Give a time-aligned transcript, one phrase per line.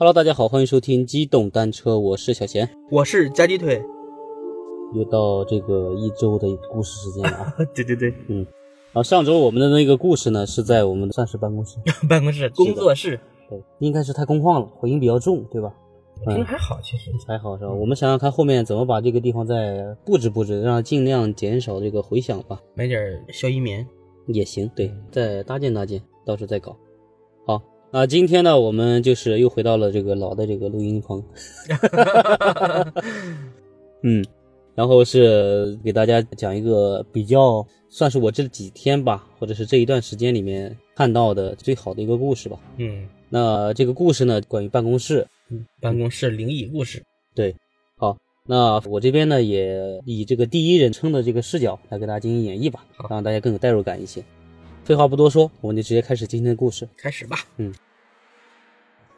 [0.00, 3.82] Hello，大家好，欢迎收听机动单车，我是小贤，我是夹鸡腿。
[4.94, 7.54] 又到这个一周的故事时间了啊！
[7.74, 8.46] 对对对，嗯，
[8.92, 13.18] 啊，上周我们的那个故事呢，是在我们的算是办公室，办公室工作室，
[13.50, 15.74] 对，应该是太空旷了，回音比较重，对吧？
[16.28, 17.72] 嗯，还好，其实还好是吧？
[17.72, 22.60] 我们想想看后面怎么把这个地方再布置布置，让尽量减少这个回响吧。
[22.76, 23.84] 买点消音棉
[24.28, 26.76] 也行，对，再搭建搭建，到时候再搞。
[27.44, 27.60] 好。
[27.90, 31.24] 那今天呢，我们就是又回到了这个老的这个录音棚，
[34.04, 34.22] 嗯，
[34.74, 42.60] 然后是给大家讲一个比较算是我这几天吧，或者是这一段时间里面看到的最好的一个故事吧。
[42.76, 47.02] 嗯，那这个故事呢，关于办公室，嗯，办公室灵异故事。
[47.34, 47.56] 对，
[47.96, 54.22] 好，那我这边呢，也以这个第一人称的这个视角来给大家进行演绎吧，让大家更有代入感一些。
[54.88, 56.88] 废话不多说，我们就直接开始今天的故事。
[56.96, 57.36] 开始吧。
[57.58, 57.70] 嗯，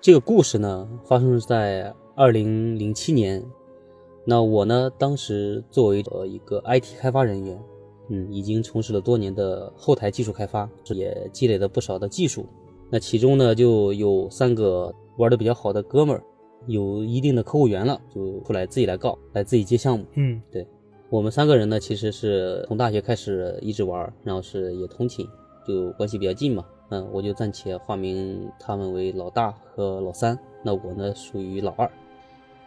[0.00, 3.40] 这个故事呢，发生在二零零七年。
[4.24, 7.62] 那我呢，当时作为呃一个 IT 开发人员，
[8.08, 12.44] 嗯，已经从事了多年的后台技术开发，也积累了不少的技术。
[12.90, 16.24] 那其中呢，就有三个玩的比较好的哥们儿，
[16.66, 20.04] 有一定的客户源了，就出来自己来告，来自己接项目。
[20.14, 20.66] 嗯，对
[21.10, 25.24] 我们三个人呢，其实是从大学开始一直玩，然后是也通勤。
[25.70, 31.88] 就关系比较近嘛，嗯，我就暂且化名他们为老大和老三，那我呢属于老二。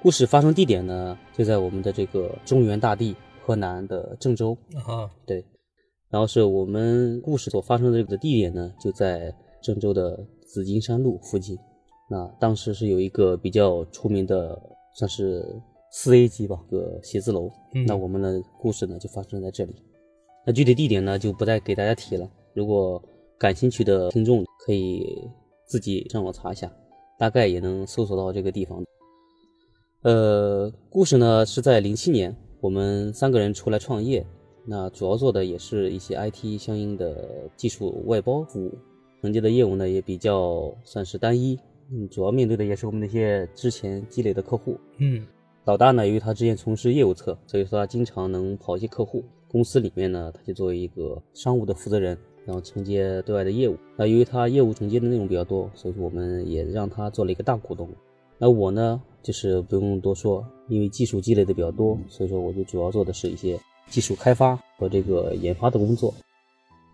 [0.01, 5.45] 故事发生地点呢就在我们的这个中原大地河南的郑州啊，对，
[6.09, 11.57] 然后是我们故事所发生的这个地点呢就在郑州的紫金山路附近。
[12.09, 14.57] 那当时是有一个比较出名的，
[14.95, 15.45] 算是
[15.91, 17.49] 四 A 级吧个写字楼，
[17.87, 19.75] 那我们的故事呢就发生在这里。
[20.45, 22.29] 那具体地点呢就不再给大家提了。
[22.53, 23.01] 如果
[23.37, 25.27] 感兴趣的听众可以
[25.65, 26.71] 自己上网查一下，
[27.17, 28.83] 大概也能搜索到这个地方。
[30.03, 34.25] 呃，故事呢是在零七年，我们三个人出来创业，
[34.65, 38.77] 那主要做的也是一些 IT 相应的技术外包服务，
[39.21, 41.57] 承接的业务呢也比较算是单一，
[41.91, 44.77] 嗯，主要面对的也是我们那些之前积累的客户。
[44.97, 45.25] 嗯，
[45.65, 49.23] 老大呢，由于他之前从事业务侧，所以说他经常能跑一些客户。
[49.49, 52.17] 公司里面呢，他就作为一个商务的负责人。
[52.45, 57.87] 然后承接对外的业务，那由于他业务承接的内容比较多，所以说我们也让他做了一个大股东。
[58.37, 66.13] 那我呢，就是不用多说，因为技术积累的比较多，所以说我就主要做的是一些技术开发和这个研发的工作。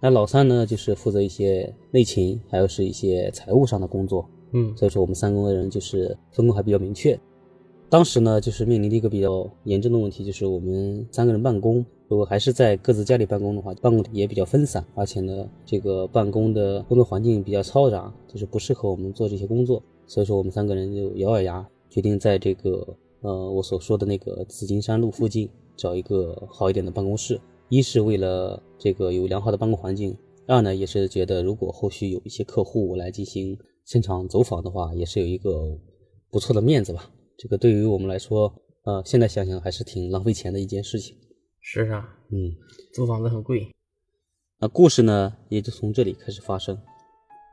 [0.01, 4.29] 那老三呢，就是负责一些内勤，还有是一些财务上的工作。
[4.51, 7.19] 嗯，所以说我们三个人就是分工还比较明确。
[7.89, 11.83] 当时呢，就是面临的一个比较严重的问题，就是我们三个人办公。
[12.07, 19.81] 如果还是在各自家里办公的话，办公也比较分散，而且呢，这个办公的工作环境比较嘈杂，就是不适合我们做这些工作。
[20.05, 27.41] 所以说，我们三个人就咬咬牙，决定在这个呃我所说的那个紫金山路附近找一个好一点的办公室。
[27.69, 35.75] 一是为了这个有良好的办公环境，二呢也是觉得如果后续有一些客户来进行现场走访的话，也是有一个
[36.29, 37.09] 不错的面子吧。
[37.41, 41.15] 这个对于我们来说，呃，现在想想还是挺浪费钱的一件事情。
[41.61, 42.51] 是啊，嗯，
[42.93, 43.73] 租房子很贵。
[44.59, 46.77] 那故事呢，也就从这里开始发生。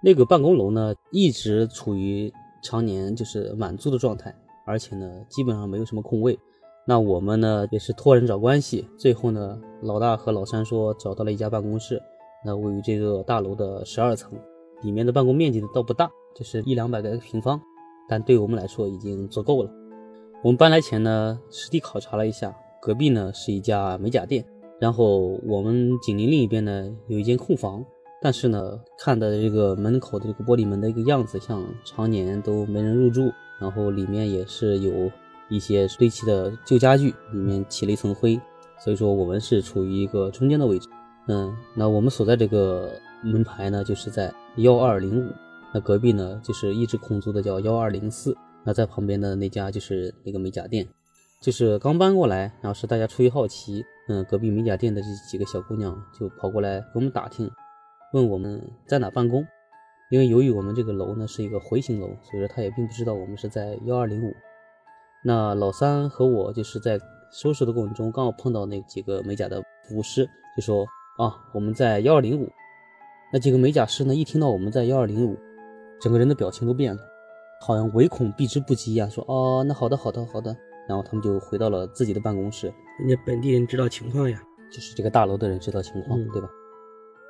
[0.02, 2.32] 那个办公楼呢，一直处于
[2.64, 4.34] 常年就是满租的状态，
[4.66, 6.36] 而且呢，基本上没有什么空位。
[6.84, 12.02] 那我们呢，也是托人找关系，最后呢，老大和老三说找到了一家办公室，
[12.44, 14.36] 那位于这个大楼的十二层，
[14.82, 17.60] 里面的办公面积倒不大，就是一两百个平方，
[18.09, 19.71] 但对我们来说已经足够了。
[20.43, 22.55] 我们搬来前呢，实地考察了一下。
[22.78, 24.44] 隔壁呢是一家美甲店，
[24.78, 27.84] 然后我们紧邻另一边呢有一间空房，
[28.22, 35.11] 但是呢看的这个门口的这个玻璃门的一个样子，像常年都没人入住，然后里面也是有
[35.49, 38.41] 一些堆砌的旧家具，里面起了一层灰，
[38.79, 40.88] 所以说我们是处于一个中间的位置。
[41.26, 42.93] 嗯，那我们所在这个
[43.25, 45.32] 门牌呢就是在幺二零五，
[45.76, 48.34] 那隔壁呢就是一直空租的叫幺二零四，
[48.64, 50.88] 那在旁边的那家就是那个美甲店。
[51.43, 57.50] 就是刚搬过来，然后是大家出于好奇，嗯，隔壁美甲店的这几个小姑娘就跑过来跟我们打听，
[58.14, 59.46] 问我们在哪办公。
[60.11, 64.32] 因为由于我们这个楼呢是一个回形楼，所以说她也并不知道我们是在幺二零五。
[65.23, 66.99] 那老三和我就是在
[67.31, 70.26] 收拾的过程中，刚好碰到那几个美甲的服务师，
[70.56, 70.87] 就说
[71.19, 72.50] 啊我们在幺二零五。
[73.31, 75.37] 那几个美甲师呢一听到我们在幺二零五，
[76.00, 77.00] 整个人的表情都变了，
[77.60, 80.56] 好像唯恐避之不及一样，说哦那好的好的好的。
[80.88, 82.72] 然后他们就回到了自己的办公室。
[83.00, 84.40] 人家本地人知道情况呀，
[84.72, 86.48] 就是这个大楼的人知道情况，对吧？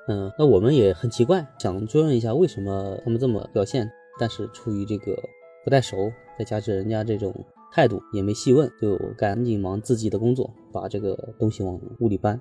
[0.09, 3.91] 嗯，那我们也很奇怪，想追问一下为什么他们这么表现，
[4.21, 5.17] 但是出于这个
[5.65, 7.35] 不太熟，再加之人家这种
[7.73, 12.39] 态度，也没细问，就赶紧忙自己的工作，把这个东西往屋里搬。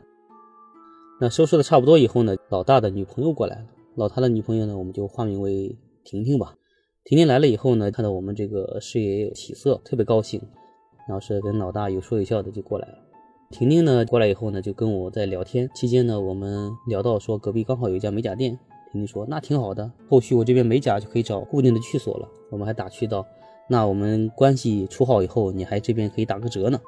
[1.21, 3.65] 那收拾的差不多以后呢，老大的女朋友过来了。
[3.95, 5.73] 老大的女朋友呢，我们就化名为
[6.05, 6.55] 婷婷吧。
[7.03, 10.41] 婷婷来了以后呢，看到我们这个事业有起色，特别高兴，
[11.07, 12.93] 然后是跟老大有说有笑的就过来了。
[13.51, 18.57] 婷婷呢过来以后呢，就跟我在聊天期间呢，我们聊到说隔壁刚好有一家美甲店。
[18.91, 22.29] 婷婷说那挺好的，后续我这边美甲就可以找固定的去所了。
[22.49, 23.25] 我们还打趣道，
[23.69, 26.79] 那我们关系处好以后，你还这边可以打个折呢。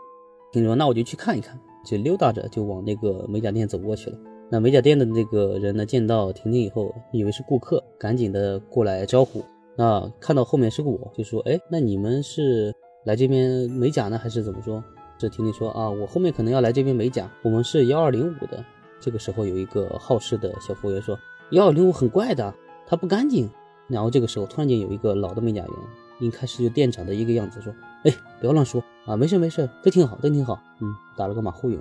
[0.51, 4.17] 婷婷说那我就去看一看，就溜达着就往那个美甲店走过去了。
[4.49, 9.43] 那美甲店的那个人呢，见到婷婷以后，以为是顾客，赶紧的过来招呼。
[9.75, 12.73] 那看到后面是个我，就说哎，那你们是
[13.03, 14.83] 来这边美甲呢，还是怎么说？
[15.17, 18.63] 这婷婷说啊，我后面可能要来这边美甲，我们是幺二零五的。
[18.99, 21.17] 这个时候有一个好事的小服务员说。
[21.51, 22.53] 幺二零五很怪的，
[22.85, 23.49] 它不干净。
[23.87, 25.71] 然后这个时候突然间有一个老的美甲员，
[26.19, 27.73] 一开始就店长的一个样子，说
[28.03, 31.79] ：“哎，不要乱说啊，没事没事，都挺好，都挺好。”嗯，打了个马虎眼。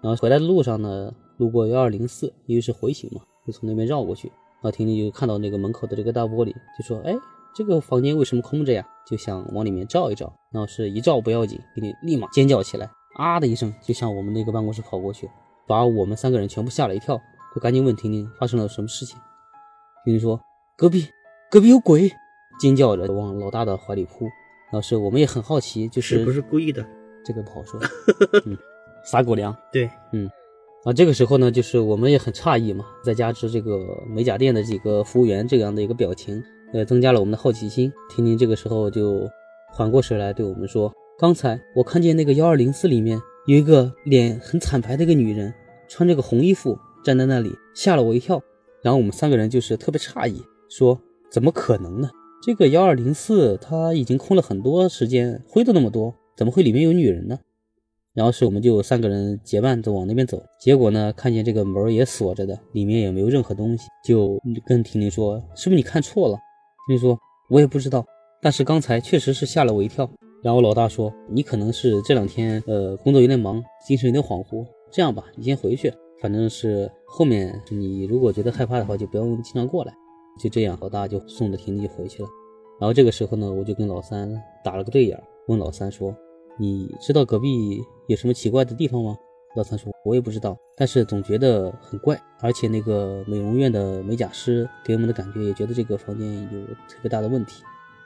[0.00, 4.28] 然后回来的路上呢，路过幺二零四，因为是回形嘛，就从那边绕过去。
[4.28, 7.16] 然后婷婷就看到那个门口的这个大玻璃，就说：“哎，
[7.54, 10.30] 这个房间为什么空着呀？”就想往里面照一照。
[10.52, 15.30] 然后是一照不要紧，婷婷立马尖叫起来，啊的一声，就向我们那个办公室跑过去，
[15.66, 17.18] 把我们三个人全部吓了一跳。
[17.54, 19.18] 就赶紧问婷婷发生了什么事情。
[20.04, 20.38] 婷婷说
[20.76, 21.08] ：“隔壁，
[21.50, 22.12] 隔壁有鬼！”
[22.60, 24.28] 尖叫着往老大的怀里扑。
[24.72, 26.86] 老师，我们也很好奇，就是不是故意的？
[27.24, 27.80] 这个不好说。
[28.44, 28.56] 嗯，
[29.04, 29.56] 撒狗粮。
[29.72, 30.30] 对，嗯。
[30.84, 36.42] 啊，这个时候呢，就是我们也很诧异嘛，再加之这个美甲店的几个服务员这样的一个表情，
[36.72, 37.92] 呃，增加了我们的好奇心。
[38.08, 39.28] 婷婷这个时候就
[39.70, 40.90] 缓过神来对我们说
[41.20, 45.52] ：“刚才我看见那个幺二零四里面有一个脸很惨白的一个女人，
[45.86, 48.42] 穿着个红衣服。”站在那里吓了我一跳，
[48.82, 51.00] 然后我们三个人就是特别诧异，说
[51.30, 52.10] 怎么可能呢？
[52.42, 57.38] 这个幺二零四它已经空了很多时间，灰都那么多，怎么会里面有女人呢？
[58.14, 66.34] 然后是我们就三个人结伴就往那边走，结果呢看见这个门也锁着的，里面也没有任何东西，就跟婷婷说是不是你看错了？
[66.88, 67.18] 婷婷说
[67.48, 68.04] 我也不知道，
[68.42, 70.10] 但是刚才确实是吓了我一跳。
[70.42, 75.92] 然后老大说你可能是这两天呃工作有点忙，精神有点恍惚，这样吧，你先回去。
[76.20, 79.92] 反正是后面你如果觉得害怕的话，就不用经常过来。
[80.40, 82.28] 就这样，老大就送着婷婷回去了。
[82.80, 84.30] 然后这个时候呢，我就跟老三
[84.64, 86.14] 打了个对眼，问老三说
[86.60, 89.16] ：“你知道隔壁有什么奇怪的地方吗？”
[89.56, 92.16] 老三说：“我也不知道，但是总觉得很怪。
[92.40, 97.64] 而且那个美容院的美甲师给我们的感觉也觉得这个房间有特别大的问题。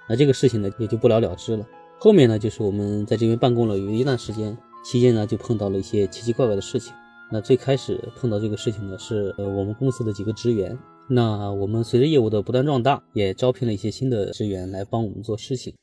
[0.08, 1.66] 那这个事情呢，也就不了了之了。
[1.98, 6.94] 后面呢，就是我们在这边办公了有一段时间，期间呢，就碰到了一些奇奇怪怪的事情。
[7.30, 10.78] 那最开始碰到这个事情呢，是呃我们公司的几个职员。
[11.08, 15.74] 那我们随着业务的不断壮大，也招聘了一些新的职员来帮我们做事情。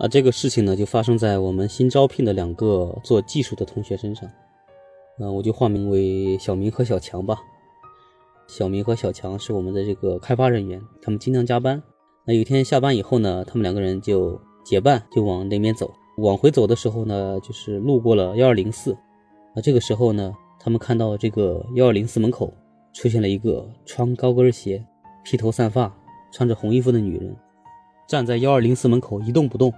[0.00, 4.26] 啊，这个事情呢就发生在我们新招聘的两个做技术的同学身上。
[5.18, 7.36] 那我就化名为小明和小强吧。
[8.48, 11.82] 小明和小强是我们的这个开发人员，他们经常加班。
[12.24, 15.92] 那有一天下班以后呢，他们两个人就结伴就往那边走。
[16.16, 18.96] 往回走的时候呢，就是路过了幺二零四。
[19.54, 20.34] 那这个时候呢。
[20.62, 22.52] 他们看到这个幺二零四门口
[22.92, 24.84] 出现了一个穿高跟鞋、
[25.24, 25.90] 披头散发、
[26.30, 27.34] 穿着红衣服的女人，
[28.06, 29.72] 站在幺二零四门口一动不动。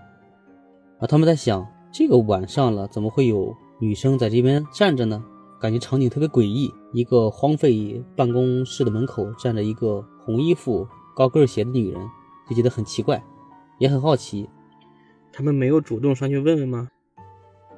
[1.03, 5.21] 啊，他们在想，这个晚上了，怎么会有女生在这边站着呢？
[5.61, 6.73] 感觉场景特别诡异。
[6.93, 12.01] 一个荒废办公室的门口站着一个红衣服、高跟鞋的女人，
[12.49, 13.21] 就觉得很奇怪，
[13.81, 14.49] 也很好奇。
[15.33, 16.87] 他们没有主动上去问问吗？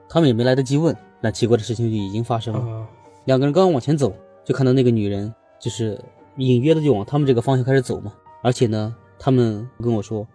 [0.06, 0.94] 他们也没来得及问。
[1.22, 2.86] 那奇怪的事情就已经发生了。
[3.24, 4.12] 两个人刚刚往前走，
[4.44, 5.98] 就看到那个女人，就是
[6.36, 8.12] 隐约的就往他们这个方向开始走嘛。
[8.42, 10.28] 而且呢，他们跟我说，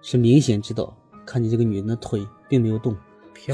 [0.00, 2.96] 是明显知道看见这个女人的腿并没有动，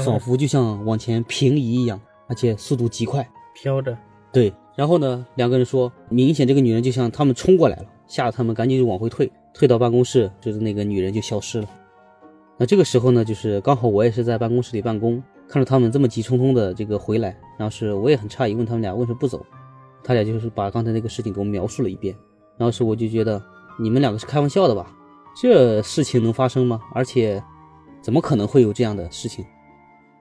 [0.05, 3.97] 仿佛就像往前平移一样，而且速度极快，飘着。
[4.31, 4.53] 对。
[4.75, 11.67] 然后呢，两个人说，明显这个女人就像他们冲过来了，吓得他们赶紧就往回退，退到办公室，就是那个女人就消失了。
[12.57, 15.21] 那这个时候呢，就是刚好我也是在办公室里办公。
[15.45, 19.45] 看着他们这么急匆匆的这个回来，然后是我也很诧异，问他们俩为什么不走？
[20.03, 22.15] 他俩就是把刚才那个事情给我描述了一遍。
[22.57, 23.39] 然后是我就觉得
[23.77, 24.91] 你们两个是开玩笑的吧？
[25.39, 26.81] 这事情能发生吗？
[26.95, 27.43] 而且
[28.03, 29.45] 怎么可能会有这样的事情？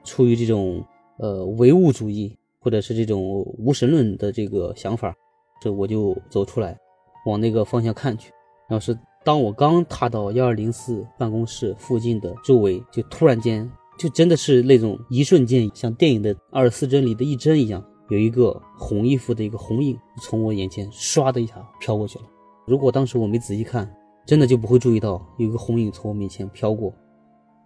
[0.05, 0.83] 出于这种
[1.19, 3.21] 呃唯物主义或者是这种
[3.59, 5.13] 无神论的这个想法，
[5.61, 6.79] 这我就走出来
[7.27, 8.31] 往那个方向看去。
[8.69, 13.71] 然后是当我刚踏到幺二零四办公室附近的周围，就突然间。
[13.99, 22.25] 就真的是那种一瞬间，像电影的二十四帧里的一帧一样，有一个红衣服的一个红影从我眼前唰的一下飘过去了。
[22.67, 23.89] 如果当时我没仔细看，
[24.27, 26.93] 真的就不会注意到有一个红影从我面前飘过。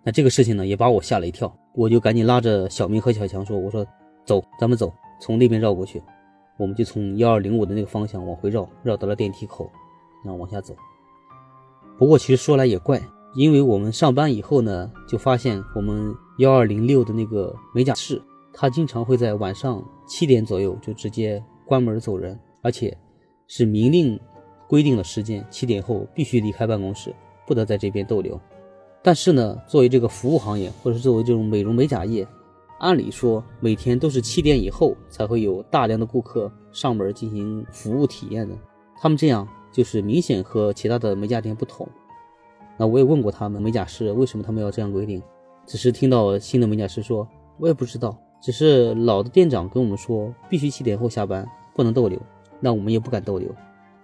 [0.07, 3.85] 那这个事情呢，也把我吓了一跳，我就赶紧拉着小明和小强说：“我说
[4.25, 6.01] 走，咱们走，从那边绕过去。”
[6.59, 9.69] 我们就从幺二零五的那个方向往回绕，绕到了电梯口，
[10.25, 10.77] 然后往下走。
[11.99, 13.03] 不过其实说来也怪，
[13.35, 18.23] 因为我们上班以后呢，就发现我们幺二零六的那个美甲室，
[18.55, 22.97] 他经常会在晚上七点左右就直接关门走人，而且
[23.49, 24.19] 是明令
[24.69, 27.13] 规定的时间，七点后必须离开办公室，
[27.45, 28.41] 不得在这边逗留。
[29.07, 32.27] 但是呢，作为这个服务行业，或者作为这种美容美甲业，
[32.81, 38.57] 按理说每天都是七点以后才会有大量的顾客上门进行服务体验的，
[39.01, 39.47] 他们这样。
[39.73, 41.87] 就是明显和其他的美甲店不同。
[42.79, 45.23] 那我也问过他们美甲师为什么他们要这样规定，
[45.67, 52.19] 只是听到新的美甲师说，我也不知道，只是老的店长跟我们说必须七点后下班，不能逗留。
[52.59, 53.55] 那我们也不敢逗留。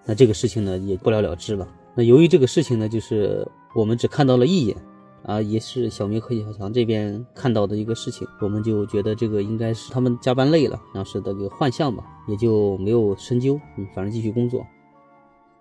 [0.04, 1.66] 那这个事情呢也不了了之了。
[1.94, 4.76] 那由于这个事情呢，就是我们只看到了一眼，
[5.24, 14.66] 啊，也是小明和小强这边看到的一个事情，我们就觉得这个应该是他们加班累了，然后是这个幻象吧，也就没有深究，嗯，反正继续工作。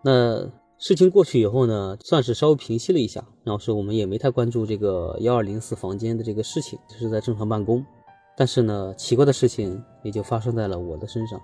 [0.03, 3.23] 那事情过去以后呢，算是稍微平息了一下。
[3.43, 7.83] 然后是我们也没太关注这个幺二零四房间的这个事情，就是在正常办公。
[8.37, 11.39] 但是呢，奇怪的事情也就发生在了我的身上。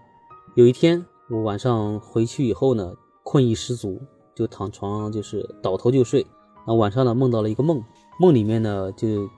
[0.55, 2.93] 有一天，我晚上回去以后呢，
[3.23, 3.99] 困意十足，
[4.35, 6.25] 就躺床就是倒头就睡。
[6.65, 7.83] 那晚上呢，梦到了一个梦，
[8.19, 9.29] 梦里面呢就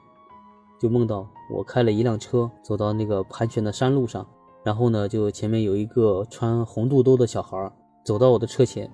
[0.79, 4.25] 就梦到我开了一辆车走到那个盘旋的山路上，
[4.63, 7.71] 然后呢，就前面有一个穿红肚兜的小孩
[8.05, 8.89] 走到我的车前。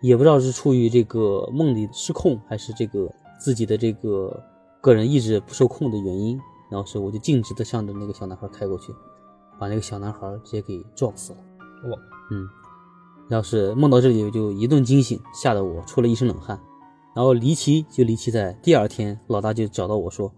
[0.00, 4.42] 也不知道是出于这个梦里失控，还是这个自己的这个
[4.80, 6.36] 个人意志不受控的原因，
[6.68, 8.92] 然后是我就径直的向着那个小男孩开过去，
[9.60, 11.38] 把那个小男孩直接给撞死了。
[11.88, 11.98] 哇，
[12.32, 12.48] 嗯，
[13.30, 16.60] 要是梦到这里就一顿惊醒，吓得我出了一身冷汗。
[17.14, 20.32] 然后离奇就离奇在第二天，老大就找到我说：“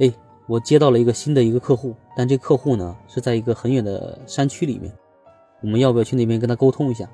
[0.00, 0.12] 哎，
[0.46, 4.92] 我接到了一个新的一个客户，但这客户呢是在一个很远的山区里面，
[5.62, 7.06] 我们要不要去那边跟他沟通一下？”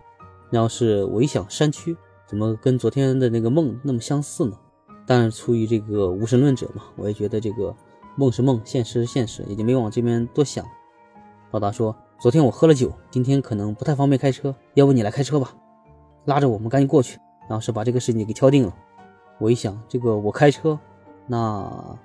[0.51, 4.57] 然后是我一想，山区怎么跟昨天的那个梦那么相似呢？
[5.05, 7.75] 但是出于这个无神论者嘛，我也觉得这个
[8.17, 10.65] 梦是梦，现实是现实，也就没往这边多想。
[11.51, 15.57] 老大说，昨天我喝了酒，今天可能不太方便开车，要不你来开车吧，
[16.27, 17.19] 拉着我们赶紧过去。
[17.49, 18.75] 然后是把这个事情给敲定了。
[19.43, 20.79] 我一想，这个我开车，
[21.27, 21.99] 那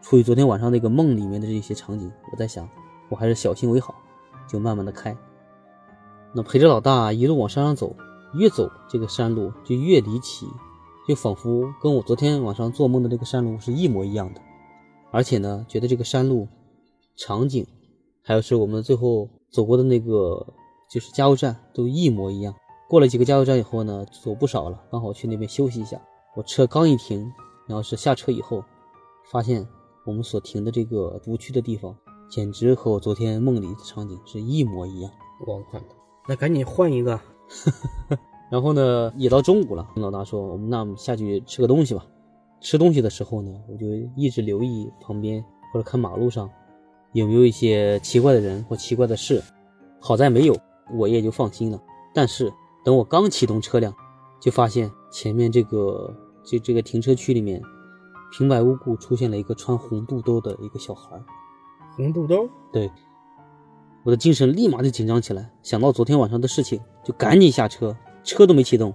[0.00, 2.68] 出于昨天晚上那个梦里面的这些场景，我在想，
[3.08, 3.92] 我还是小心为好，
[4.48, 5.16] 就慢慢的开。
[6.32, 7.96] 那陪着老大一路往山上走，
[8.34, 10.46] 越走这个山路就越离奇，
[11.08, 14.40] 就仿佛跟我昨天晚上做梦的那个山路是一模一样的。
[15.10, 16.46] 而且呢，觉得这个山路
[17.16, 17.66] 场景，
[18.22, 20.46] 还有是我们最后走过的那个
[20.88, 22.54] 就是加油站都一模一样。
[22.88, 26.00] 过了几个加油站以后呢，走不少了，刚好去那边休息一下。
[26.34, 27.32] 我车刚一停，
[27.66, 28.64] 然后是下车以后，
[29.30, 29.66] 发现
[30.04, 31.96] 我们所停的这个不去的地方，
[32.28, 35.10] 简直和我昨天梦里的场景是一模一样。
[35.46, 35.82] 我看。
[36.26, 37.20] 那赶紧换一个，
[38.50, 39.86] 然后呢，也到中午了。
[39.96, 42.06] 老大说：“我们那下去吃个东西吧。”
[42.60, 43.86] 吃东西的时候呢，我就
[44.16, 46.50] 一直留意旁边或者看马路上
[47.12, 49.42] 有没有一些奇怪的人或奇怪的事。
[50.00, 50.56] 好在没有，
[50.98, 51.78] 我也就放心了。
[52.14, 52.50] 但是
[52.82, 53.94] 等我刚启动车辆，
[54.40, 56.10] 就发现前面这个
[56.44, 57.62] 就这个停车区里面
[58.30, 61.20] 平白无故出现了一个穿红肚兜的一个小孩。
[61.96, 62.48] 红肚兜？
[62.72, 62.90] 对。
[64.04, 68.92] 我的精神立马就紧张起来，想到昨天晚上的事情，就赶紧下车，车都没启动，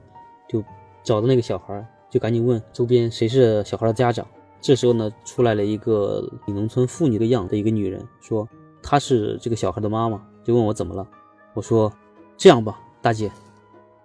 [0.48, 0.64] 就
[1.02, 4.28] 找到那个小孩，就赶紧问周边谁是小孩的家长。
[4.62, 8.48] 这时候呢，出来了一个农村妇女的样的一个女人，说
[8.84, 11.08] 她是这个小孩的妈妈，就问我怎么了。
[11.56, 11.92] 我说
[12.38, 13.32] 这样吧，大姐，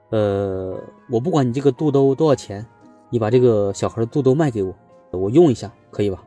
[0.08, 0.74] 呃，
[1.10, 2.64] 我不管你这个肚兜多少钱，
[3.10, 4.74] 你把这个小孩的肚兜卖给我，
[5.12, 6.24] 我用一下，可以吧？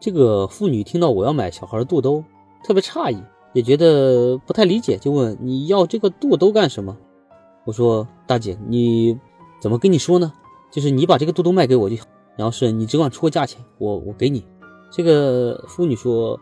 [0.00, 2.22] 这个妇女听到我要买小孩的肚兜，
[2.62, 3.16] 特别诧异。
[3.52, 6.94] 也觉得不太理解，就问你要这个肚兜干什么？
[7.64, 9.18] 我说大姐，你
[9.62, 10.30] 怎么跟你说呢？
[10.70, 12.04] 就是你把这个肚兜卖给我就好，
[12.36, 14.44] 然后是你只管出个价钱，我我给你。
[14.90, 16.38] 这个妇女说，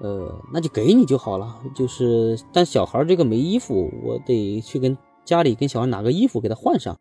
[0.00, 1.60] 呃，那就给你就好了。
[1.74, 6.96] 就是但小孩这个没衣服，我得去跟家里跟小孩拿个衣服给他换上。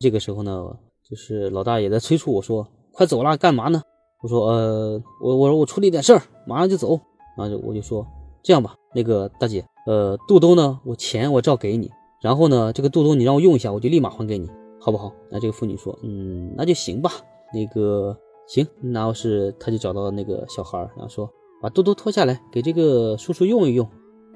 [0.00, 0.76] 这个时候呢，
[1.08, 3.82] 就是老大也在催促我说，快走啦，干嘛呢？
[4.22, 7.00] 我说呃，我我说我处理点事儿，马上就走。
[7.36, 8.06] 然后就我就说。
[8.40, 11.90] 这样吧，那个大姐，呃，肚兜呢，我钱我照给你，
[12.22, 14.48] 然后呢，这个肚兜你让我用一下，我就立马还给你，
[14.80, 15.12] 好不好？
[15.28, 17.10] 那这个妇女说，嗯，那就行吧。
[17.52, 21.28] 那个行，然后是他就找到那个小孩，然后说
[21.60, 23.86] 把肚兜脱下来给这个叔叔用一用。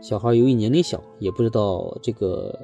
[0.02, 2.59] 小孩由于年龄小，也不知道这个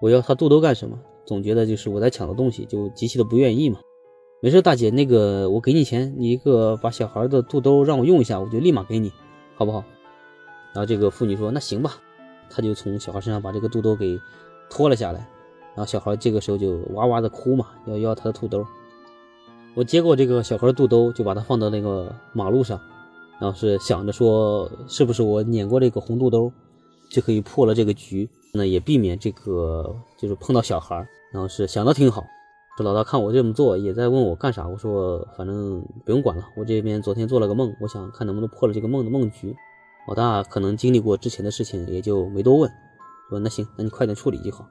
[0.00, 0.98] 我要他肚兜干什么，
[1.30, 3.78] 总觉得就是我在抢的东西，就极其的不愿意嘛。
[4.42, 9.12] 没事，大姐，那个我给你钱，你一个把小孩的肚兜让我用一下，我就立马给你，
[9.54, 9.84] 好不好？
[10.74, 11.92] 然后这个妇女说那行吧，
[12.50, 14.18] 她就从小孩身上把这个肚兜给
[14.68, 15.20] 脱了下来，
[15.76, 18.66] 然后小孩这个时候就哇哇的哭嘛，要要他的肚兜。
[19.76, 22.80] 我接过这个小孩肚兜，就把它放到那个马路上，
[23.40, 26.50] 然后是想着说，是不是我碾过这个红肚兜，
[27.08, 31.08] 就可以破了这个局，那也避免这个就是碰到小孩儿。
[31.32, 32.26] 然后是想的挺好。
[32.76, 34.66] 这老大看我这么做，也在问我干啥。
[34.66, 39.54] 我说反正不用管了，我这边昨天做了个梦，我想看能不能破了这个梦的梦局。
[40.08, 42.68] 老大可能经历过之前的事情，也就没多问，
[43.28, 44.66] 说那行，那你快点处理就好。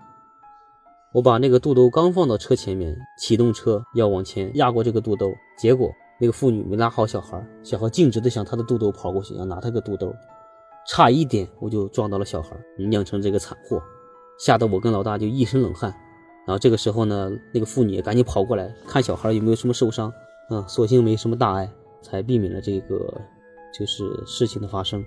[1.13, 10.13] 我把那个肚兜刚放到车前面，启动车要往前压过这个肚兜，结果那个妇女没拉好小孩，小孩径直的向她的肚兜跑过去，要拿他个肚兜，
[10.91, 13.79] 差一点我就撞到了小孩，酿成这个惨祸，
[14.39, 15.93] 吓得我跟老大就一身冷汗。
[16.47, 20.11] 然后这个时候呢，那个妇女赶紧跑过来看小孩有没有什么受伤，
[20.49, 23.21] 啊，所幸没什么大碍，才避免了这个
[23.71, 25.05] 就是事情的发生。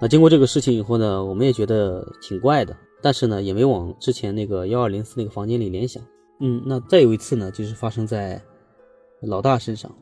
[0.00, 2.74] 那经过这个事情以后呢，我们也觉得挺怪的。
[3.02, 6.02] 但是呢，也没往之前那个幺二零四那个房间里联想。
[6.40, 8.40] 嗯，那再有一次呢，就是发生在
[9.20, 9.92] 老大身上。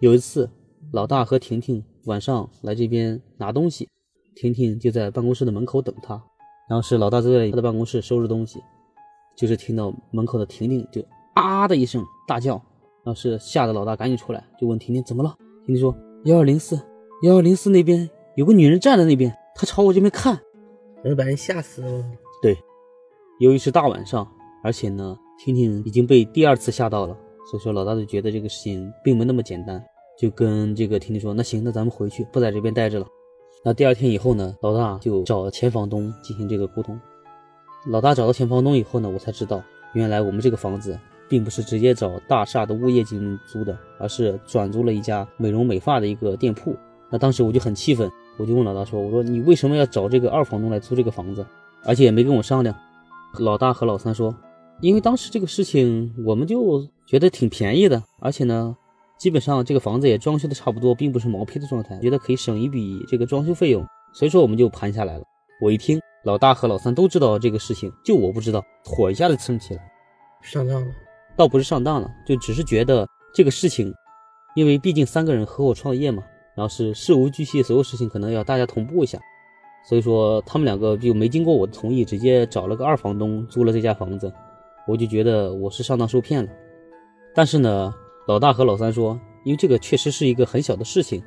[0.00, 0.50] 有一次，
[0.92, 3.88] 老大和婷婷晚上来这边拿东西，
[4.34, 6.22] 婷婷就在办公室的门口等他。
[6.68, 8.60] 然后是老大在他的办公室收拾东西，
[9.36, 12.54] 就是听到门口的婷婷就啊的一声大叫，
[13.04, 15.34] 然后是吓得老大赶紧出来，就问婷婷怎么了。
[15.66, 16.80] 婷婷说幺二零四，
[17.24, 20.38] 幺二零四那边有个女人站在那边，她朝我这边看。
[21.04, 22.04] 能把人吓死了。
[22.40, 22.56] 对，
[23.40, 24.26] 由于是大晚上，
[24.62, 27.14] 而且呢，婷婷已经被第二次吓到了，
[27.50, 29.84] 所以说老大就觉得这个事情并没那么简单，
[30.16, 33.06] 就跟这个婷婷说：“那行，那咱们回去，不在这边待着了。”
[33.64, 36.98] 那第二天以后呢，老大就找前房东进行这个沟通。
[37.86, 40.98] 老大找到前房东以后呢，我才知道，原来我们这个房子
[41.28, 46.76] 并不是直接找大厦的物业进行租的，而是转租了一家美容美发的一个店铺。
[47.08, 48.10] 那当时我就很气愤。
[48.38, 51.44] 我就问老大说：“我说你为什么要找这个二房东来租这个房子，
[51.84, 52.74] 而且也没跟我商量？”
[53.38, 54.34] 老大和老三说
[54.80, 58.74] ：“因为当时这个事情，我们就觉得挺便宜的，而且呢，
[59.22, 65.24] 基本上这个房子也装修的差不多，并不是毛坯的状态，觉得可以省一笔这个装修费用，所以说我们就盘下来了。”
[65.62, 69.92] 我一听，老大和老三都知道这个事情，就我不知道，火一下子蹭起来，
[70.42, 70.92] 上当了，
[71.36, 73.94] 倒不是上当了，就只是觉得这个事情，
[74.56, 76.24] 因为毕竟三个人合伙创业嘛。
[76.56, 79.20] 然后是事无巨细，所有事情可能要大家同步一下，
[79.88, 84.32] 所以说他们两个就没经过我的同意，直接找了个二房东租了这家房子，
[84.88, 86.50] 我就觉得我是上当受骗了。
[87.32, 87.94] 但是呢，
[88.26, 91.22] 老大和老三说，因为这个确实是一个很小的事情，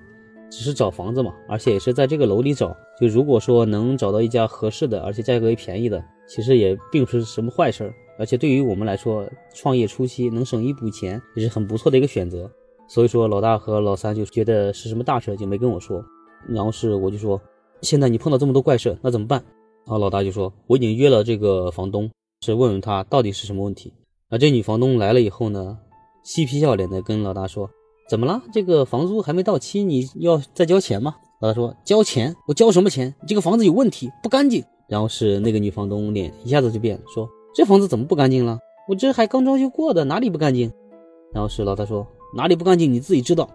[0.49, 12.49] 只是找房子嘛，而且也是在这个楼里找，就如果说能找到一家合适的，而且价格也便宜的，其实也并不是什么坏事儿，而且对于我们来说，创业初期能省一笔钱也是很不错的一个选择。
[12.87, 16.05] 所以说，老大和老三就觉得是什么大事，就没跟我说。
[16.47, 17.41] 然后是我就说，
[17.81, 19.43] 现在你碰到这么多怪事，那怎么办？
[19.85, 22.09] 然后老大就说，我已经约了这个房东，
[22.41, 23.91] 是问问他到底是什么问题。
[24.29, 25.77] 啊，这女房东来了以后呢，
[26.25, 27.69] 嬉皮笑脸的跟老大说，
[28.09, 28.41] 怎么了？
[28.51, 31.15] 这个房租还没到期，你要再交钱吗？
[31.39, 32.35] 老大说，交钱？
[32.47, 33.13] 我交什么钱？
[33.21, 34.63] 你这个房子有问题，不干净。
[34.89, 38.59] 然后是那个女房东脸一下子就变了，说，这房子怎么不干净了？
[38.89, 40.71] 我这还刚装修过的，哪里不干净？
[41.31, 42.05] 然后是老大说。
[42.35, 43.47] 哪里不干净你自己知道，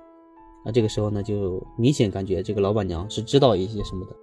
[0.64, 4.16] 那这个时候呢，就明显感觉这个老板娘是知道一些什么的。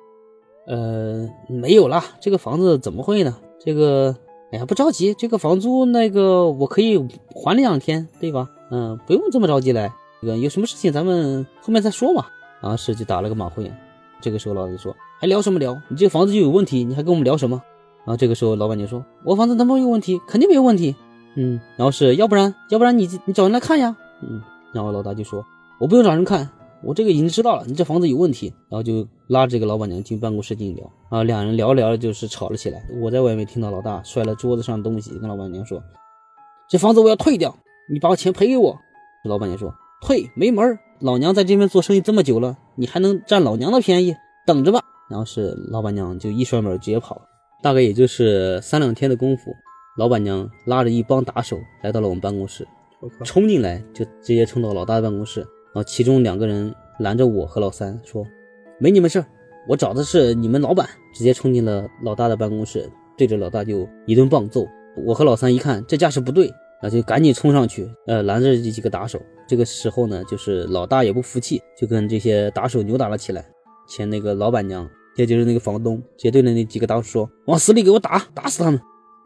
[0.74, 3.38] 呃，没有啦，这个房子怎么会呢？
[3.60, 4.16] 这个，
[4.52, 6.98] 哎呀，不着急，这个房租那个我可以
[7.34, 8.50] 还两天，对吧？
[8.72, 9.92] 嗯，不用这么着急来。
[10.22, 12.26] 这个有什么事情咱们后面再说嘛。
[12.62, 13.78] 然后是就打了个马虎眼。
[14.20, 15.80] 这个时候老板就说，还聊什么聊？
[15.90, 17.62] 你这个房子就有问题，你还跟我们聊什么？
[18.06, 20.20] 然后这个时候老板娘说，我房子能不能有问题？
[20.28, 20.96] 肯定没有问题。
[21.36, 23.96] 嗯，然后是要不然，要不然你你找人来看呀。
[24.22, 25.46] 嗯，然后老大就说
[25.78, 26.50] ：“我不用找人看，
[26.84, 32.86] 我这个已经知道了，你这房子有问题。”然后就拉着这个老板娘进办公室进行聊啊，两人聊着聊着就是吵了起来。
[33.02, 35.82] 我在外面听到老大摔了桌子上的东西，跟老板娘说
[36.70, 37.58] ：“这房子我要退掉，
[37.92, 38.78] 你把我钱赔给我。”
[39.26, 44.16] 老板娘说：“退没门儿老娘在这边做生意这么久了，你还能占老娘的便宜？
[44.46, 47.22] 等着吧。”然后是老板娘就一摔门直接跑了。
[47.64, 49.52] 大概也就是三两天的功夫，
[49.98, 52.68] 老板娘拉着一帮打手来到了我们办公室。
[53.24, 58.26] 冲进来就直接冲到老大的办公室，然后其中两个人拦着我和老三说
[58.80, 59.26] ：“没你们事儿，
[59.70, 62.88] 我找的是你们老板。”直接冲进了老大的办公室，
[63.18, 64.68] 对着老大就一顿棒揍。
[65.06, 69.20] 我和老三一看这架势不对，那就赶紧冲上去，呃，拦着这几个打手。
[69.48, 73.44] 这个时候呢，就是老大也不服气，就跟这些打手扭打了起来。
[73.88, 78.80] 前那个老板娘，也就是那个房东，直接对着那几个打手说：“往死里给我打，打死他们！”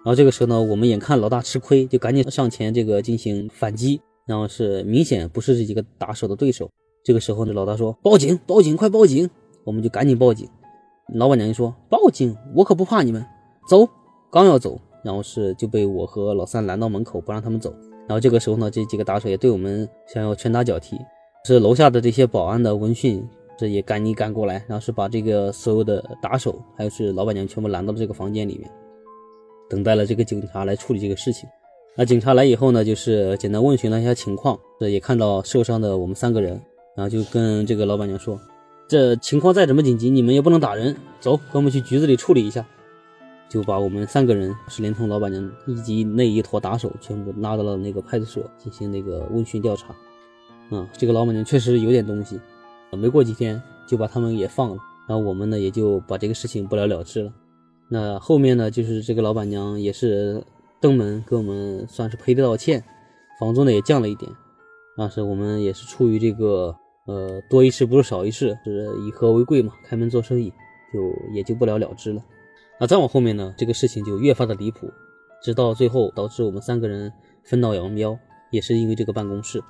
[0.04, 4.02] 然后这个时候呢，我们眼看老大吃亏，就赶紧上前这个进行反击。
[4.28, 6.70] 然后是明显不是这几个打手的对手。
[7.04, 9.30] 这个时候呢，老大说：“报警，报警，快报警！”
[9.66, 10.48] 我们就赶紧报警。
[11.16, 13.26] 老板娘就说：“报警，我可不怕你们，
[13.68, 13.88] 走。”
[14.32, 17.74] 刚要走，然后是就被我和老三拦到门口，不让他们走。
[18.08, 20.98] 然后这个时候呢，这几个打手也对我们想要拳打脚踢。
[21.46, 28.70] 是楼下的这些保安的闻讯，这也赶紧赶过来，然后是把这个所有的打手，还有是老板娘全部拦到了这个房间里面，
[29.70, 31.50] 等待了这个警察来处理这个事情。
[31.96, 36.54] 那警察来以后呢，就是简单问询了一下情况，这也看到受伤的我们三个人，
[36.96, 38.40] 然后就跟这个老板娘说，
[38.88, 42.66] 这情况再怎么紧急，你们也不能打人，走，跟我们去局子里处理一下。
[43.50, 49.94] 就把我们三个人是连同老板娘以及那一坨打手全部拉到了那个派出所进行那个问询调查。
[50.70, 52.40] 啊，这个老板娘确实有点东西，
[52.92, 57.34] 没过几天就把他们也放了，然后我们呢也就把这个事情不了了之了。
[57.90, 60.42] 那后面呢，就是这个老板娘也是
[60.82, 62.84] 登门给我们算是赔礼道歉，
[63.40, 64.32] 房租呢也降了一点。
[64.98, 66.76] 当时我们也是出于这个
[67.08, 70.52] 呃多一事不如少一事，是以和为贵嘛，开门做生意，
[70.92, 72.22] 就也就不了了之了。
[72.80, 74.92] 那再往后面呢，这个事情就越发的离谱，
[75.44, 77.14] 直到最后导致我们三个人
[77.44, 78.18] 分道扬镳，
[78.52, 79.64] 也是因为这个办公室。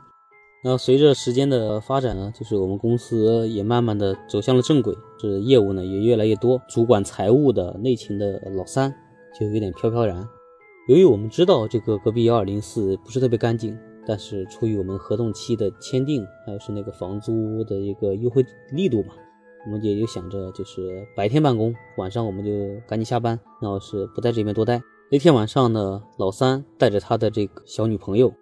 [0.63, 6.61] 那随着时间的发展呢，就是我们公司也慢慢的走向了正轨，是业务呢也越来越多。
[6.69, 8.93] 主管财务的内勤的老三
[9.37, 10.27] 就有点飘飘然。
[10.87, 19.13] 由于我们知道这个隔壁幺二零四不是特别干净，但是出于我们合同期的签订，还有是那个房租的一个优惠力度嘛，
[19.65, 22.51] 我们也就想着就是白天办公，晚上我们就
[22.87, 24.81] 赶紧下班，然后是不在这边多待。
[25.11, 28.33] 那天晚上呢，老三带着他的这个小女朋友。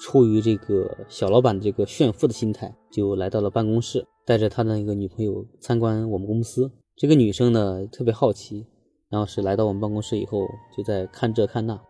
[0.00, 6.70] 出于这个小老板这个炫富的心态，就来到了办公室，带着他的一个女朋友参观我们公司。
[6.96, 8.66] 这个女生呢特别好奇，
[9.14, 10.44] 然后是来到我们办公室以后，
[10.76, 11.80] 就在看这看那。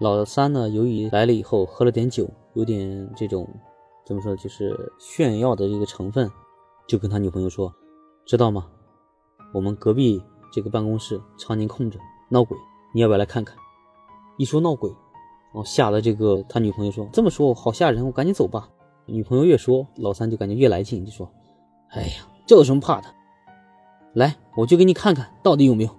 [0.00, 3.46] 老三呢，由于来了以后喝了点酒，有点这种
[4.06, 6.26] 怎么说，就是炫耀的这个成分，
[6.88, 7.70] 就跟他女朋友说
[8.24, 8.66] ：“知道吗？
[9.52, 11.98] 我们隔壁这个办公室常年空着，
[12.30, 12.56] 闹鬼，
[12.94, 13.54] 你要不要来看看？”
[14.38, 14.88] 一说闹鬼。
[14.88, 18.70] 然后吓得这个他女朋友说：“这么说好吓人，我赶紧走吧。”
[19.04, 21.30] 女朋友越说，老三就感觉越来劲，就说
[21.92, 23.08] ：“哎呀，这有什么怕的？
[24.14, 25.90] 来，我就给你看看到底有没有。”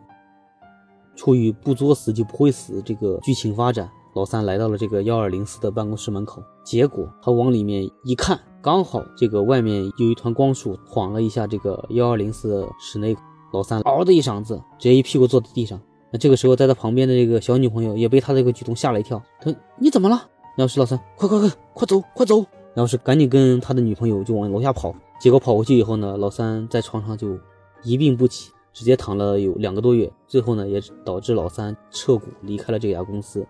[1.15, 13.15] 出于不作死就不会死这个剧情发展，老三来到了这个幺二零四的办公室门口，结果他往里面一看，刚好这个外面有一团光束晃了一下这个幺二零四的室内，
[13.53, 15.79] 老三嗷的一嗓子，直接一屁股坐在地上。
[16.11, 19.21] 那这个时候，在他旁边的这个小女朋友也被他这个举动吓了一跳。
[19.41, 22.45] 他：“你怎么了？”然后是老三，快快快，快走，快走！
[22.73, 24.93] 然后是赶紧跟他的女朋友就往楼下跑。
[25.19, 27.37] 结果跑回去以后呢，老三在床上就
[27.83, 30.11] 一病不起，直接躺了有两个多月。
[30.27, 33.47] 最后呢，也导致老三撤股离开了这家公司。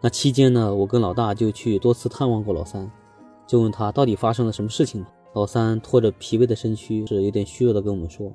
[0.00, 2.88] 那期间呢，我跟老大就去多次探望过老三，
[3.44, 5.04] 就问他到底发生了什么事情。
[5.34, 8.32] 老三拖着疲惫的身躯，是有点虚弱的跟我们说，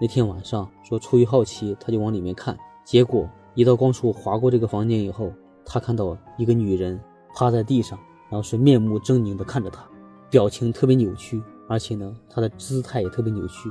[0.00, 2.58] 那天晚上说出于好奇，他就往里面看。
[2.84, 5.32] 结果一道光束划过这个房间以后，
[5.64, 7.00] 他看到一个女人
[7.34, 7.96] 趴在地上，
[8.28, 9.84] 然后是面目狰狞的看着他，
[10.28, 13.70] 表情特别扭曲，而且呢，她的姿态也特别扭曲。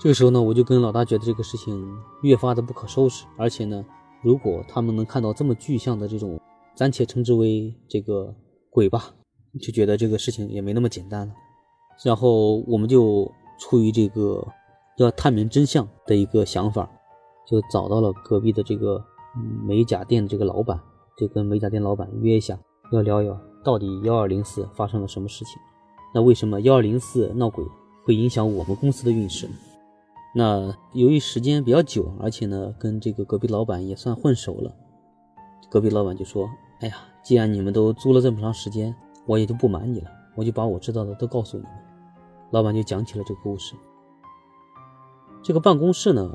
[0.00, 1.86] 这个时候呢，我就跟老大觉得这个事情
[2.22, 3.84] 越发的不可收拾，而且呢，
[4.22, 6.40] 如果他们能看到这么具象的这种，
[6.74, 8.34] 暂且称之为这个
[8.70, 9.14] 鬼吧，
[9.60, 11.34] 就觉得这个事情也没那么简单了。
[12.02, 14.42] 然后我们就出于这个
[14.96, 16.90] 要探明真相的一个想法。
[17.48, 19.02] 就找到了隔壁的这个
[19.66, 20.80] 美甲店的这个老板，
[21.18, 22.56] 就跟美甲店老板约一下，
[22.92, 25.54] 要聊一聊到底幺二零四发生了什么事情。
[26.14, 27.64] 那为什么幺二零四闹鬼
[28.04, 29.54] 会影响我们公司的运势呢？
[30.34, 34.74] 那由于时间比较久，而且呢跟这个隔壁老板也算混熟了，
[35.70, 36.48] 隔壁老板就说
[36.80, 38.94] ：“哎呀，既然你们都租了这么长时间，
[39.26, 41.72] 我也就不瞒你了，我就把我知道的都告诉你们。”
[42.52, 43.74] 老板就讲起了这个故事。
[45.42, 46.30] 这个办公室呢？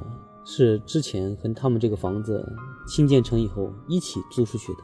[0.48, 2.48] 是之前跟他们这个房子
[2.88, 4.80] 新建成以后一起租出去的，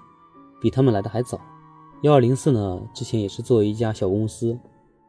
[0.60, 1.40] 比他们来的还早。
[2.02, 4.58] 幺二零四呢，之前也是作为一家小公司，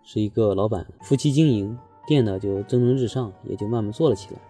[0.02, 1.74] 是一个老板夫妻经营
[2.06, 4.40] 店呢，就蒸蒸日上，也就慢慢做了起来。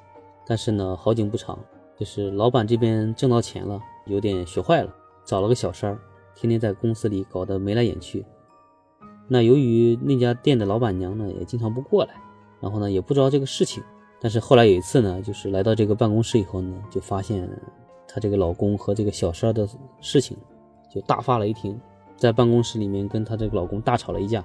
[0.46, 1.58] 但是呢，好景不长，
[1.98, 5.98] 就是老板这边挣到钱了，有点学坏了，找了个小三儿，
[6.34, 8.24] 天天在公司里搞得眉来眼去。
[9.28, 12.14] 那由于那家店的老板娘呢，也经常不过来，
[12.60, 13.82] 然后呢，也不知道这个事情。
[14.20, 17.48] 但是后来有一次呢，就是来到这个办公室以后呢，就发现
[18.06, 19.66] 她这个老公和这个小三的
[20.00, 20.36] 事情，
[20.92, 21.80] 就大发雷霆，
[22.16, 24.44] 在办公室里面跟她这个老公大吵了一架。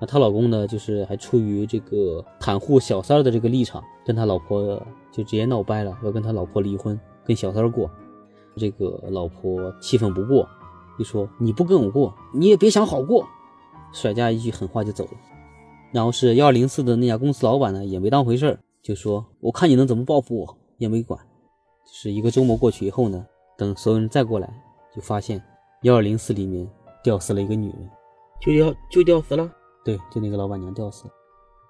[0.00, 4.76] 那她老公呢，就是还出于这个袒护小三儿的这个立场，跟他老婆
[5.12, 7.90] 就直接闹掰了，要跟他老婆离婚，跟小三儿过。
[8.56, 10.46] 这个老婆气愤不过，
[10.98, 13.24] 就说你不跟我过，你也别想好过。
[13.92, 15.10] 甩下一句狠话就走了。
[15.92, 21.20] 然后是幺二零四的那家公司老板呢，也没当回事儿，就说我看你能怎么报复我，也没管。
[21.92, 23.26] 是一个周末过去以后呢，
[23.58, 24.48] 等所有人再过来，
[24.94, 25.42] 就发现
[25.82, 26.68] 幺二零四里面
[27.02, 27.90] 吊死了一个女人，
[28.40, 29.50] 就吊就吊死了。
[29.84, 31.12] 对，就那个老板娘吊死了，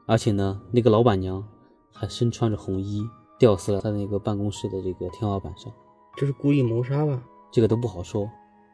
[0.07, 1.45] 而且呢，那个老板娘
[1.93, 3.03] 还身穿着红衣
[3.39, 5.73] 吊死了在那个办公室的这个天花板上，
[6.17, 7.23] 这是故意谋杀吧？
[7.53, 8.29] 这个都不好说。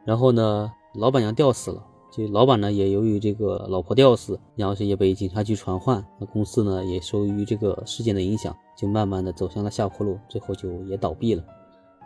[0.05, 1.85] 然后呢，老板娘吊死了。
[2.09, 6.03] 这老板呢，也由于这个老婆吊死，然后是也被警察局传唤。
[6.19, 11.45] 那公司呢，也受于这个事件的影响，就慢慢的走向了下坡路，最后就也倒闭了。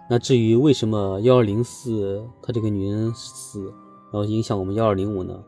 [0.09, 3.73] 那至于为什么幺二零四他这个女人死，
[4.11, 5.39] 然后影响我们幺二零五呢？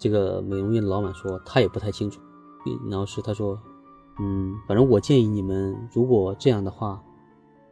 [0.00, 2.20] 这个美容院的老板说他也不太清楚。
[2.90, 3.56] 然后是他说，
[4.18, 7.00] 嗯，反正我建议你们，如果这样的话，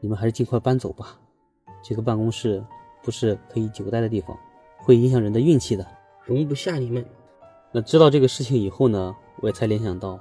[0.00, 1.18] 你们还是尽快搬走吧。
[1.82, 2.64] 这个办公室
[3.02, 4.36] 不是可以久待的地方，
[4.78, 5.86] 会影响人的运气的。
[6.24, 7.04] 容不下你们。
[7.72, 10.18] 那知道这个事情以后呢，我也才联想到，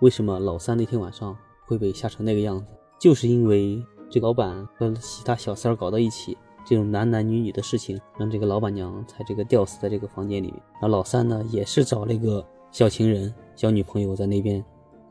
[0.00, 1.36] 为什么老三那天晚上
[1.66, 2.66] 会被吓成那个样子，
[3.00, 10.62] 就是因为这老板和其他小三儿搞到一起，这种男男女女的事情，让这个老板娘才这个吊死在这个房间里面。
[10.80, 14.64] 那老三呢，也是找了一个小情人、小女朋友在那边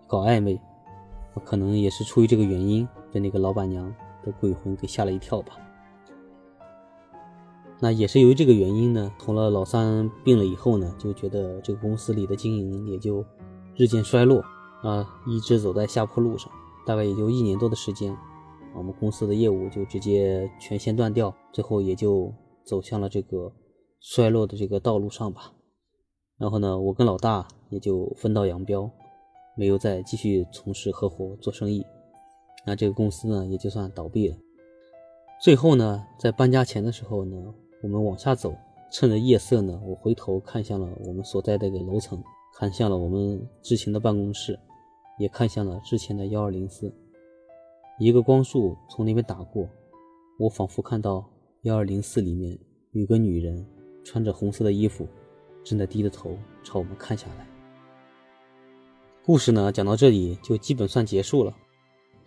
[0.08, 0.60] 搞暧昧，
[1.46, 5.54] 可能也是出于这个原因，被那个老板娘的鬼魂给吓了一跳吧。
[7.80, 13.24] 那也是由于这个原因呢，从了老三病了以后呢，就觉得这个公司里的经营也就
[13.76, 14.44] 日渐衰落
[14.82, 16.52] 啊，一直走在下坡路上。
[16.86, 18.14] 大概也就一年多的时间，
[18.76, 22.34] 我们公司的业务就直接全线断掉，最后也就
[22.66, 23.54] 走向了这个
[24.00, 25.54] 衰落的这个道路上吧。
[26.38, 28.90] 然后呢，我跟老大也就分道扬镳，
[29.56, 31.86] 没有再继续从事合伙做生意。
[32.66, 34.38] 那这个公司呢，也就算倒闭了。
[35.42, 37.36] 最后呢，在搬家前的时候呢。
[37.84, 38.56] 我们往下走，
[38.94, 42.24] 趁着夜色呢，我回头看向了我们所在的个楼层，
[42.58, 44.58] 看向了我们之前的办公室，
[45.20, 46.96] 也看向了之前的幺二零四。
[48.00, 49.68] 一个光束从那边打过，
[50.40, 51.24] 我仿佛看到
[51.62, 52.58] 幺二零四里面
[52.92, 53.66] 有个女人，
[54.04, 55.08] 穿着红色的衣服，
[55.64, 57.48] 正在低着头朝我们看下来。
[59.26, 61.54] 故事呢，讲到这里就基本算结束了。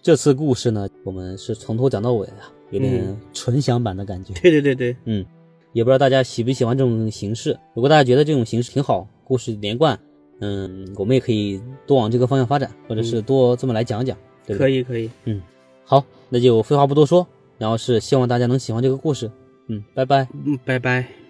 [0.00, 4.32] 这次故事呢，我们是从头讲到尾啊，有点纯享版的感觉。
[4.40, 5.26] 对对对对，嗯。
[5.72, 7.58] 也不知道大家喜不喜欢这种形式。
[7.74, 10.00] 如果大家觉得这种形式挺好，故事连贯，
[10.40, 14.16] 嗯，我们也可以多往这个方向发展，或者是多这么来讲讲。
[14.46, 15.42] 对可以可以，嗯，
[15.86, 17.26] 好，那就废话不多说，
[17.58, 19.30] 然后是希望大家能喜欢这个故事。
[19.68, 20.28] 嗯，拜拜。
[20.44, 21.25] 嗯，拜拜。